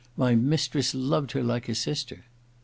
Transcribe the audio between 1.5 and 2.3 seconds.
a sister.'